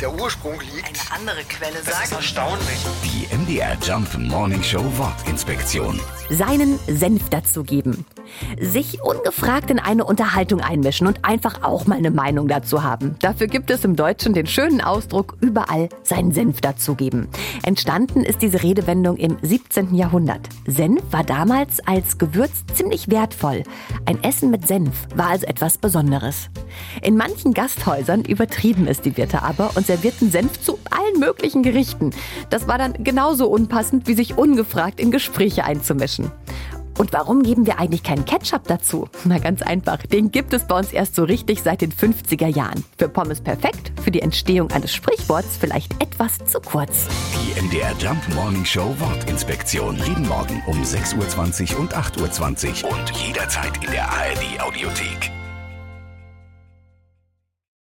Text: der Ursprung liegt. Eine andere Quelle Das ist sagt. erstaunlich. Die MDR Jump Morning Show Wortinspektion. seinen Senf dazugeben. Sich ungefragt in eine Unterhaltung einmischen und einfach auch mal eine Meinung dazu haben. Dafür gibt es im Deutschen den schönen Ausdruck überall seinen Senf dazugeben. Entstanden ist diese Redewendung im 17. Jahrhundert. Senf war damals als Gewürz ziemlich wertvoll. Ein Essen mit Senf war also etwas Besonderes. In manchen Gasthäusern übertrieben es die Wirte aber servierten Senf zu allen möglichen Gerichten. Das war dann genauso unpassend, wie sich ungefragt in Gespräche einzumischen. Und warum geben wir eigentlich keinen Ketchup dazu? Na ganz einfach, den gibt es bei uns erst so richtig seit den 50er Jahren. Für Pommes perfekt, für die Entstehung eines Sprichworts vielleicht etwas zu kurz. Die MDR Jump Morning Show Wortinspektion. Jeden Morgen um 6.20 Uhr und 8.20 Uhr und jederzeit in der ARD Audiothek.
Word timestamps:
der 0.00 0.12
Ursprung 0.14 0.54
liegt. 0.60 0.86
Eine 0.86 1.20
andere 1.20 1.44
Quelle 1.48 1.74
Das 1.84 1.88
ist 1.88 2.10
sagt. 2.10 2.12
erstaunlich. 2.12 2.78
Die 3.04 3.34
MDR 3.34 3.76
Jump 3.82 4.16
Morning 4.18 4.62
Show 4.62 4.82
Wortinspektion. 4.96 6.00
seinen 6.28 6.78
Senf 6.88 7.28
dazugeben. 7.30 8.04
Sich 8.60 9.00
ungefragt 9.02 9.70
in 9.70 9.78
eine 9.78 10.04
Unterhaltung 10.04 10.60
einmischen 10.60 11.06
und 11.06 11.24
einfach 11.24 11.62
auch 11.62 11.86
mal 11.86 11.96
eine 11.96 12.10
Meinung 12.10 12.48
dazu 12.48 12.82
haben. 12.82 13.14
Dafür 13.20 13.46
gibt 13.46 13.70
es 13.70 13.84
im 13.84 13.94
Deutschen 13.94 14.34
den 14.34 14.46
schönen 14.48 14.80
Ausdruck 14.80 15.36
überall 15.40 15.88
seinen 16.02 16.32
Senf 16.32 16.60
dazugeben. 16.60 17.28
Entstanden 17.62 18.24
ist 18.24 18.42
diese 18.42 18.64
Redewendung 18.64 19.16
im 19.16 19.36
17. 19.40 19.94
Jahrhundert. 19.94 20.48
Senf 20.66 21.00
war 21.12 21.22
damals 21.22 21.78
als 21.86 22.18
Gewürz 22.18 22.64
ziemlich 22.74 23.08
wertvoll. 23.08 23.62
Ein 24.06 24.22
Essen 24.24 24.50
mit 24.50 24.66
Senf 24.66 25.06
war 25.14 25.28
also 25.28 25.46
etwas 25.46 25.78
Besonderes. 25.78 26.48
In 27.02 27.16
manchen 27.16 27.54
Gasthäusern 27.54 28.22
übertrieben 28.24 28.88
es 28.88 29.00
die 29.00 29.16
Wirte 29.16 29.42
aber 29.44 29.70
servierten 29.86 30.30
Senf 30.30 30.60
zu 30.60 30.78
allen 30.90 31.20
möglichen 31.20 31.62
Gerichten. 31.62 32.10
Das 32.50 32.68
war 32.68 32.78
dann 32.78 33.04
genauso 33.04 33.48
unpassend, 33.48 34.06
wie 34.06 34.14
sich 34.14 34.36
ungefragt 34.36 35.00
in 35.00 35.10
Gespräche 35.10 35.64
einzumischen. 35.64 36.30
Und 36.98 37.12
warum 37.12 37.42
geben 37.42 37.66
wir 37.66 37.78
eigentlich 37.78 38.02
keinen 38.02 38.24
Ketchup 38.24 38.64
dazu? 38.64 39.08
Na 39.24 39.38
ganz 39.38 39.62
einfach, 39.62 39.98
den 39.98 40.30
gibt 40.30 40.52
es 40.54 40.66
bei 40.66 40.78
uns 40.78 40.92
erst 40.92 41.14
so 41.14 41.24
richtig 41.24 41.62
seit 41.62 41.82
den 41.82 41.92
50er 41.92 42.46
Jahren. 42.46 42.84
Für 42.98 43.08
Pommes 43.08 43.40
perfekt, 43.40 43.92
für 44.02 44.10
die 44.10 44.22
Entstehung 44.22 44.70
eines 44.70 44.94
Sprichworts 44.94 45.56
vielleicht 45.58 46.02
etwas 46.02 46.38
zu 46.46 46.60
kurz. 46.60 47.06
Die 47.34 47.60
MDR 47.60 47.92
Jump 47.98 48.22
Morning 48.34 48.64
Show 48.64 48.94
Wortinspektion. 48.98 49.96
Jeden 50.06 50.26
Morgen 50.26 50.62
um 50.66 50.82
6.20 50.82 51.74
Uhr 51.74 51.80
und 51.80 51.94
8.20 51.94 52.84
Uhr 52.84 52.90
und 52.90 53.10
jederzeit 53.10 53.84
in 53.84 53.90
der 53.90 54.10
ARD 54.10 54.60
Audiothek. 54.60 55.25